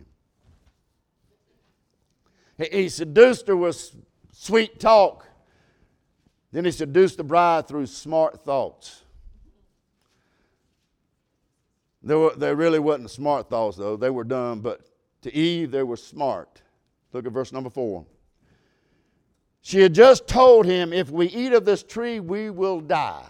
[2.71, 3.95] He seduced her with
[4.39, 5.27] sweet talk.
[6.51, 9.03] Then he seduced the bride through smart thoughts.
[12.01, 13.97] They, were, really wasn't smart thoughts, though.
[13.97, 14.81] They were dumb, but
[15.23, 16.61] to Eve, they were smart.
[17.11, 18.05] Look at verse number four.
[19.61, 23.29] She had just told him, If we eat of this tree, we will die.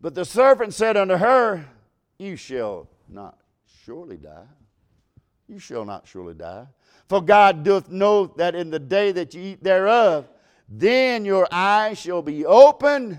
[0.00, 1.66] But the serpent said unto her,
[2.18, 3.38] You shall not
[3.84, 4.46] surely die.
[5.46, 6.66] You shall not surely die.
[7.10, 10.30] For God doth know that in the day that you eat thereof,
[10.68, 13.18] then your eyes shall be opened,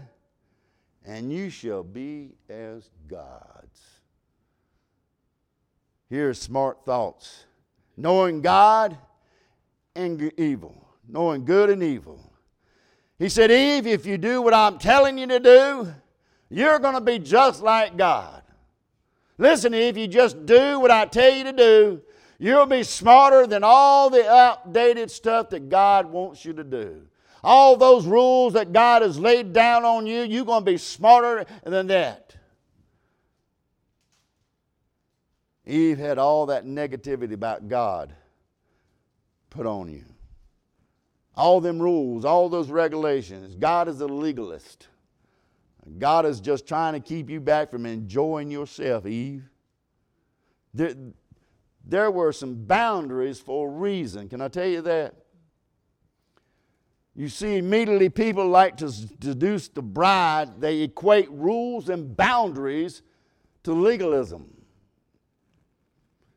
[1.03, 3.81] and you shall be as gods.
[6.09, 7.43] Here's smart thoughts
[7.97, 8.97] knowing God
[9.93, 12.31] and evil, knowing good and evil.
[13.19, 15.93] He said, Eve, if you do what I'm telling you to do,
[16.49, 18.41] you're going to be just like God.
[19.37, 22.01] Listen, if you just do what I tell you to do,
[22.41, 27.03] you'll be smarter than all the outdated stuff that God wants you to do.
[27.43, 31.45] All those rules that God has laid down on you, you're going to be smarter
[31.63, 32.35] than that.
[35.65, 38.13] Eve had all that negativity about God
[39.51, 40.03] put on you.
[41.35, 43.55] All them rules, all those regulations.
[43.55, 44.87] God is a legalist.
[45.99, 49.43] God is just trying to keep you back from enjoying yourself, Eve.
[50.73, 50.95] There,
[51.85, 54.29] there were some boundaries for a reason.
[54.29, 55.15] Can I tell you that?
[57.15, 63.01] You see, immediately people like to seduce the bride, they equate rules and boundaries
[63.63, 64.53] to legalism.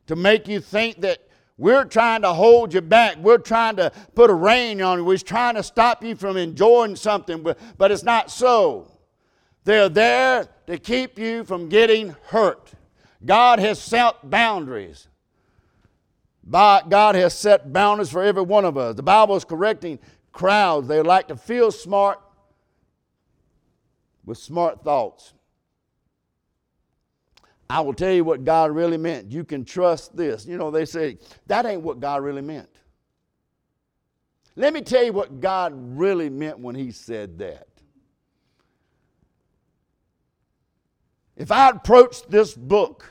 [0.08, 1.20] To make you think that
[1.56, 3.16] we're trying to hold you back.
[3.16, 5.04] We're trying to put a rein on you.
[5.04, 8.90] We're trying to stop you from enjoying something, but, but it's not so.
[9.62, 12.72] They're there to keep you from getting hurt.
[13.24, 15.08] God has set boundaries.
[16.50, 18.94] God has set boundaries for every one of us.
[18.96, 19.98] The Bible is correcting
[20.32, 20.88] crowds.
[20.88, 22.20] They like to feel smart
[24.24, 25.32] with smart thoughts.
[27.68, 29.32] I will tell you what God really meant.
[29.32, 30.44] You can trust this.
[30.46, 32.68] You know, they say, that ain't what God really meant.
[34.54, 37.68] Let me tell you what God really meant when He said that.
[41.36, 43.10] If I approach this book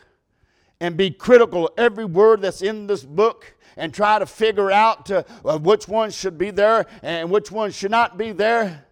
[0.84, 5.10] and be critical of every word that's in this book and try to figure out
[5.10, 5.24] uh,
[5.60, 8.86] which one should be there and which one should not be there,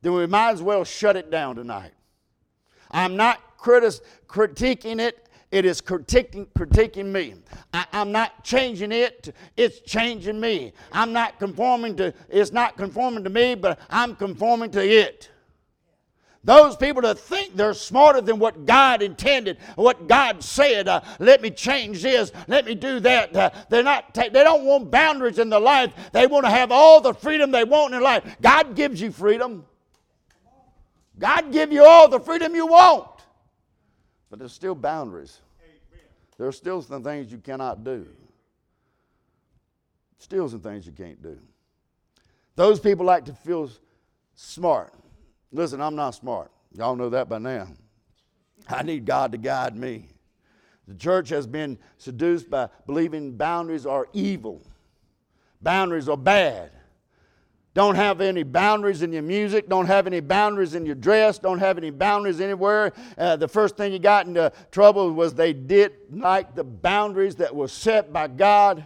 [0.00, 1.92] then we might as well shut it down tonight.
[2.90, 7.34] I'm not critis- critiquing it, it is critiquing, critiquing me.
[7.74, 10.72] I, am not changing it, it's changing me.
[10.90, 15.28] I'm not conforming to, it's not conforming to me, but I'm conforming to it.
[16.46, 21.42] Those people that think they're smarter than what God intended, what God said, uh, let
[21.42, 23.34] me change this, let me do that.
[23.34, 25.92] Uh, they're not, ta- they don't want boundaries in their life.
[26.12, 28.36] They want to have all the freedom they want in life.
[28.40, 29.66] God gives you freedom.
[31.18, 33.08] God give you all the freedom you want.
[34.30, 35.40] But there's still boundaries.
[36.38, 38.06] There are still some things you cannot do.
[40.18, 41.38] Still some things you can't do.
[42.54, 43.68] Those people like to feel
[44.36, 44.94] smart.
[45.52, 46.50] Listen, I'm not smart.
[46.72, 47.68] Y'all know that by now.
[48.68, 50.08] I need God to guide me.
[50.88, 54.62] The church has been seduced by believing boundaries are evil,
[55.60, 56.70] boundaries are bad.
[57.76, 59.68] Don't have any boundaries in your music.
[59.68, 61.38] Don't have any boundaries in your dress.
[61.38, 62.94] Don't have any boundaries anywhere.
[63.18, 67.54] Uh, the first thing you got into trouble was they did like the boundaries that
[67.54, 68.82] were set by God.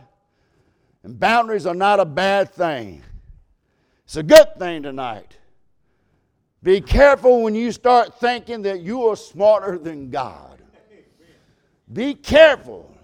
[1.04, 3.04] And boundaries are not a bad thing,
[4.04, 5.36] it's a good thing tonight.
[6.62, 10.60] Be careful when you start thinking that you are smarter than God.
[11.92, 12.94] Be careful.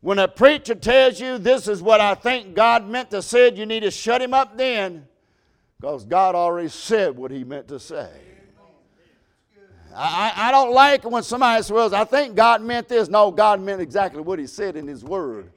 [0.00, 3.66] When a preacher tells you this is what I think God meant to say, you
[3.66, 5.06] need to shut him up then
[5.80, 8.10] because God already said what he meant to say.
[9.94, 13.08] I, I don't like when somebody says, I think God meant this.
[13.08, 15.50] No, God meant exactly what he said in his word.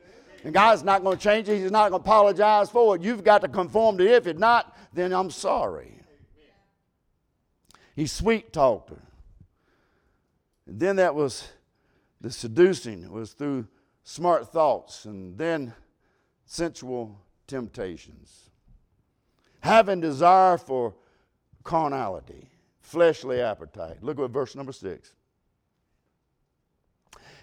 [0.45, 1.60] And God's not going to change it.
[1.60, 3.02] He's not going to apologize for it.
[3.02, 4.12] You've got to conform to it.
[4.12, 5.98] If it's not, then I'm sorry.
[7.99, 9.01] He sweet talked her.
[10.65, 11.49] And then that was
[12.21, 13.67] the seducing was through
[14.05, 15.73] smart thoughts and then
[16.45, 18.51] sensual temptations
[19.59, 20.95] having desire for
[21.65, 22.47] carnality,
[22.79, 24.01] fleshly appetite.
[24.01, 25.12] Look at verse number six.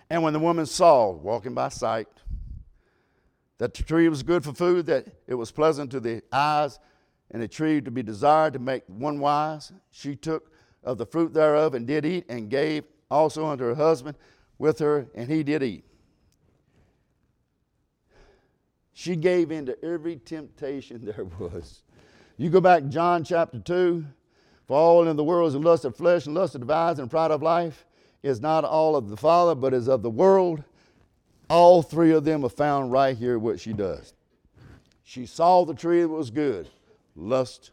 [0.08, 2.08] And when the woman saw, walking by sight,
[3.58, 6.78] that the tree was good for food, that it was pleasant to the eyes,
[7.30, 10.52] and a tree to be desired to make one wise, she took
[10.84, 14.16] of the fruit thereof and did eat, and gave also unto her husband
[14.58, 15.84] with her, and he did eat.
[18.92, 21.82] She gave in to every temptation there was.
[22.36, 24.04] You go back John chapter 2.
[24.66, 27.30] For all in the world is lust of flesh and lust of eyes and pride
[27.30, 27.86] of life
[28.22, 30.64] is not all of the Father, but is of the world.
[31.48, 34.14] All three of them are found right here, what she does.
[35.04, 36.68] She saw the tree that was good,
[37.16, 37.70] lust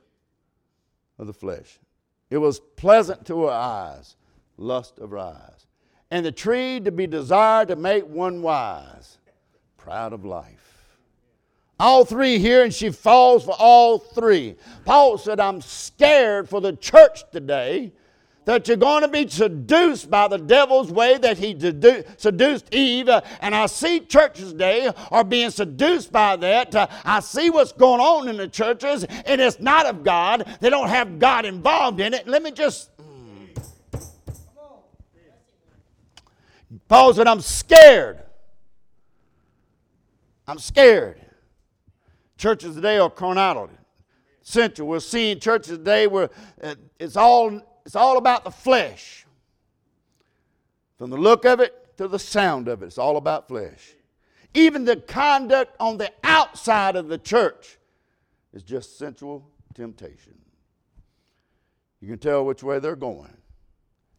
[1.20, 1.80] of the flesh.
[2.30, 4.16] It was pleasant to her eyes,
[4.58, 5.68] lust of her eyes.
[6.10, 9.18] And the tree to be desired to make one wise,
[9.78, 10.98] proud of life.
[11.80, 14.56] All three here, and she falls for all three.
[14.86, 17.92] Paul said, I'm scared for the church today
[18.46, 21.58] that you're going to be seduced by the devil's way that he
[22.18, 23.10] seduced Eve.
[23.42, 26.76] and I see churches today are being seduced by that.
[26.76, 30.58] Uh, I see what's going on in the churches, and it's not of God.
[30.60, 32.28] They don't have God involved in it.
[32.28, 32.90] Let me just.
[36.88, 38.20] Paul said, I'm scared.
[40.48, 41.22] I'm scared.
[42.38, 43.76] Churches today are carnality
[44.44, 44.88] central.
[44.88, 46.30] We're seeing churches today where
[46.62, 49.26] uh, it's all it's all about the flesh.
[50.98, 53.94] From the look of it to the sound of it, it's all about flesh.
[54.54, 57.78] Even the conduct on the outside of the church
[58.54, 60.36] is just sensual temptation.
[62.00, 63.36] You can tell which way they're going,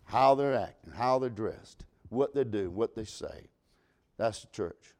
[0.04, 3.48] how they're acting, how they're dressed, what they do, what they say.
[4.16, 4.94] That's the church.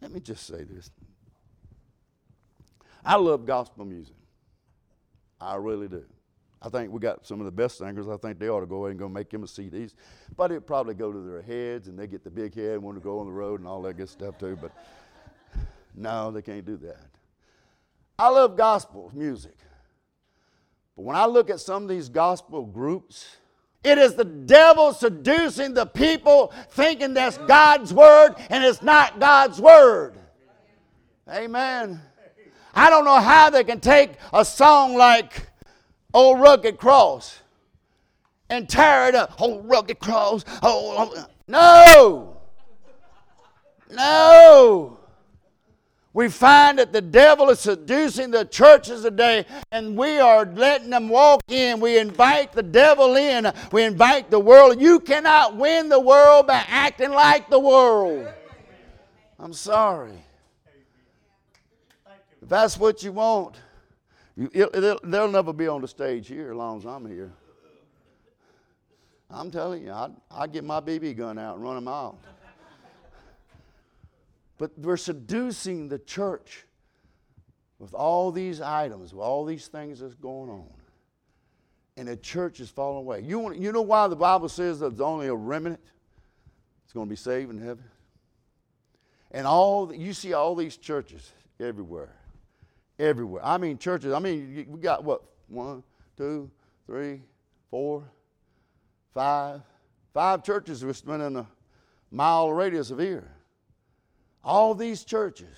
[0.00, 0.90] Let me just say this.
[3.04, 4.16] I love gospel music.
[5.40, 6.04] I really do.
[6.62, 8.08] I think we got some of the best singers.
[8.08, 9.94] I think they ought to go ahead and go make them a CDs.
[10.36, 12.96] But it probably go to their heads and they get the big head and want
[12.96, 14.58] to go on the road and all that good stuff too.
[14.60, 14.72] But
[15.94, 17.08] no, they can't do that.
[18.18, 19.56] I love gospel music.
[20.96, 23.36] But when I look at some of these gospel groups,
[23.84, 29.60] it is the devil seducing the people thinking that's God's word and it's not God's
[29.60, 30.18] word.
[31.30, 32.00] Amen.
[32.74, 35.45] I don't know how they can take a song like
[36.16, 37.42] Old Rugged Cross
[38.48, 39.38] and tear it up.
[39.38, 40.46] Old Rugged Cross.
[40.62, 42.38] Oh, no.
[43.90, 44.98] No.
[46.14, 51.10] We find that the devil is seducing the churches today, and we are letting them
[51.10, 51.80] walk in.
[51.80, 53.52] We invite the devil in.
[53.70, 54.80] We invite the world.
[54.80, 58.26] You cannot win the world by acting like the world.
[59.38, 60.24] I'm sorry.
[62.40, 63.56] If that's what you want,
[64.36, 67.32] they'll never be on the stage here as long as I'm here.
[69.30, 72.18] I'm telling you, I'd, I'd get my BB gun out and run them out.
[74.58, 76.64] But we're seducing the church
[77.78, 80.70] with all these items, with all these things that's going on.
[81.98, 83.20] And the church is falling away.
[83.20, 85.80] You, want, you know why the Bible says that there's only a remnant
[86.84, 87.84] that's going to be saved in heaven?
[89.30, 92.15] And all you see all these churches everywhere
[92.98, 93.44] everywhere.
[93.44, 95.22] I mean, churches, I mean, we got what?
[95.48, 95.82] One,
[96.16, 96.50] two,
[96.86, 97.22] three,
[97.70, 98.04] four,
[99.14, 99.60] five.
[100.12, 101.46] Five churches within a
[102.10, 103.30] mile radius of here.
[104.42, 105.54] All these churches.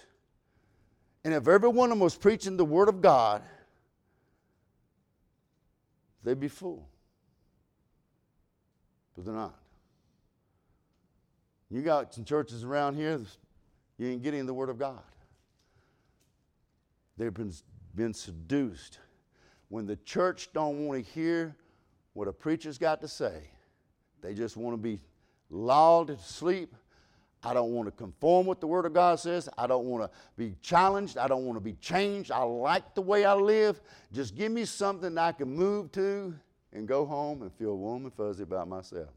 [1.25, 3.43] And if every one of them was preaching the Word of God,
[6.25, 6.89] they'd be full.
[9.15, 9.55] But they're not.
[11.71, 13.21] You got some churches around here,
[13.97, 15.03] you ain't getting the Word of God.
[17.19, 17.53] They've been,
[17.95, 19.01] been seduced.
[19.69, 21.55] When the church don't want to hear
[22.15, 23.51] what a preacher's got to say,
[24.23, 25.01] they just want to be
[25.51, 26.75] lulled to sleep.
[27.43, 29.49] I don't want to conform what the Word of God says.
[29.59, 31.19] I don't want to be challenged.
[31.19, 32.31] I don't want to be changed.
[32.31, 33.81] I like the way I live.
[34.13, 36.35] Just give me something I can move to
[36.73, 39.11] and go home and feel warm and fuzzy about myself.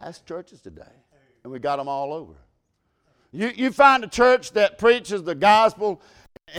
[0.00, 0.82] That's churches today.
[1.44, 2.34] And we got them all over.
[3.32, 6.02] You, you find a church that preaches the gospel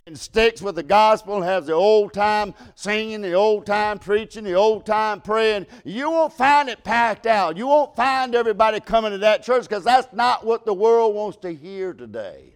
[0.05, 4.45] and sticks with the gospel, and has the old time singing, the old time preaching,
[4.45, 7.57] the old time praying, you won't find it packed out.
[7.57, 11.37] You won't find everybody coming to that church because that's not what the world wants
[11.39, 12.53] to hear today.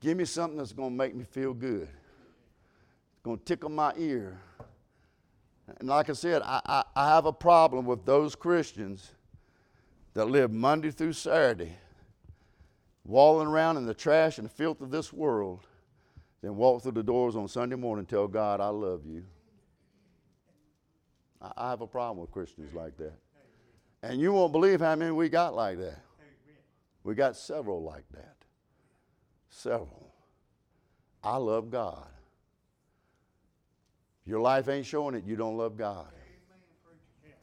[0.00, 3.92] Give me something that's going to make me feel good, it's going to tickle my
[3.96, 4.40] ear.
[5.78, 9.12] And like I said, I, I, I have a problem with those Christians
[10.14, 11.76] that live Monday through Saturday
[13.08, 15.66] walling around in the trash and filth of this world
[16.42, 19.24] than walk through the doors on Sunday morning and tell God, I love you.
[21.40, 23.14] I have a problem with Christians like that.
[24.02, 26.00] And you won't believe how many we got like that.
[27.02, 28.36] We got several like that.
[29.48, 30.12] Several.
[31.24, 32.06] I love God.
[34.26, 36.08] Your life ain't showing it, you don't love God.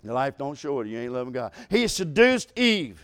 [0.03, 1.53] Your life don't show it, you ain't loving God.
[1.69, 3.03] He seduced Eve.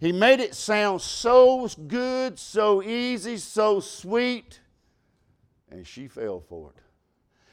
[0.00, 4.60] He made it sound so good, so easy, so sweet,
[5.70, 6.82] and she fell for it.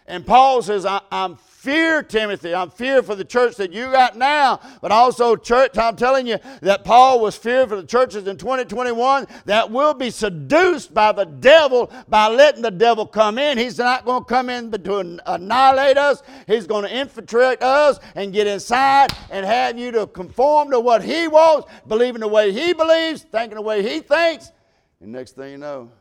[0.07, 2.55] And Paul says, I, am fear, Timothy.
[2.55, 4.61] I'm fear for the church that you got now.
[4.81, 9.27] But also, church, I'm telling you that Paul was fear for the churches in 2021
[9.43, 13.57] that will be seduced by the devil by letting the devil come in.
[13.57, 16.23] He's not going to come in to annihilate us.
[16.47, 21.03] He's going to infiltrate us and get inside and have you to conform to what
[21.03, 24.53] he wants, believing the way he believes, thinking the way he thinks.
[25.01, 25.91] And next thing you know,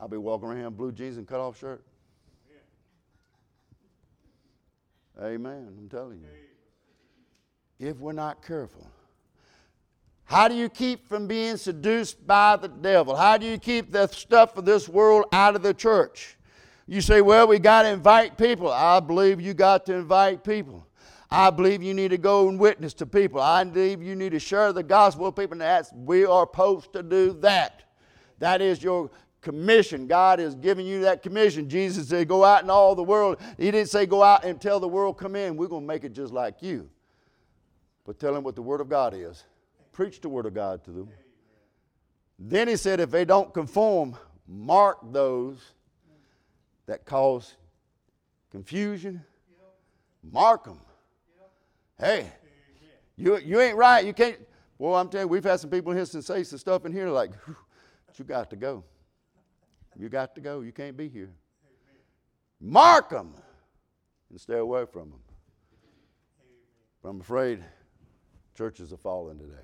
[0.00, 1.84] I'll be walking around in blue jeans and cut off shirt.
[5.22, 5.68] Amen.
[5.78, 7.88] I'm telling you.
[7.88, 8.88] If we're not careful.
[10.24, 13.14] How do you keep from being seduced by the devil?
[13.14, 16.36] How do you keep the stuff of this world out of the church?
[16.86, 18.70] You say, well, we got to invite people.
[18.70, 20.86] I believe you got to invite people.
[21.30, 23.40] I believe you need to go and witness to people.
[23.40, 25.52] I believe you need to share the gospel with people.
[25.52, 27.82] And that's, we are supposed to do that.
[28.38, 29.10] That is your
[29.44, 30.08] commission.
[30.08, 31.68] God is giving you that commission.
[31.68, 33.38] Jesus said, Go out in all the world.
[33.58, 35.56] He didn't say, Go out and tell the world, come in.
[35.56, 36.88] We're going to make it just like you.
[38.04, 39.44] But tell them what the Word of God is.
[39.92, 41.08] Preach the Word of God to them.
[42.38, 44.16] Then he said, If they don't conform,
[44.48, 45.60] mark those
[46.86, 47.54] that cause
[48.50, 49.22] confusion.
[50.32, 50.80] Mark them.
[51.98, 52.32] Hey,
[53.16, 54.04] you, you ain't right.
[54.04, 54.38] You can't.
[54.78, 57.08] Well, I'm telling you, we've had some people in here say some stuff in here
[57.08, 57.30] like,
[58.16, 58.84] you got to go.
[59.98, 60.60] You got to go.
[60.60, 61.30] You can't be here.
[62.60, 63.34] Mark them
[64.30, 65.20] and stay away from them.
[67.02, 67.62] But I'm afraid
[68.56, 69.54] churches are falling today.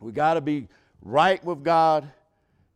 [0.00, 0.68] We got to be
[1.00, 2.10] right with God,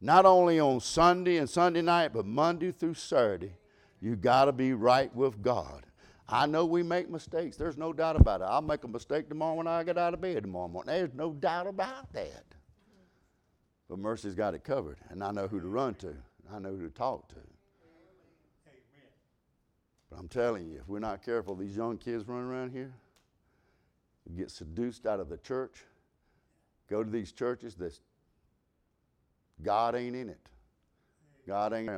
[0.00, 3.52] not only on Sunday and Sunday night, but Monday through Saturday.
[4.00, 5.84] You got to be right with God.
[6.28, 7.56] I know we make mistakes.
[7.56, 8.44] There's no doubt about it.
[8.44, 10.94] I'll make a mistake tomorrow when I get out of bed tomorrow morning.
[10.94, 12.44] There's no doubt about that.
[13.88, 16.14] But mercy's got it covered, and I know who to run to.
[16.52, 17.36] I know who to talk to.
[20.10, 22.92] But I'm telling you, if we're not careful, these young kids running around here
[24.36, 25.84] get seduced out of the church,
[26.88, 27.98] go to these churches that
[29.62, 30.50] God ain't in it.
[31.46, 31.96] God ain't around.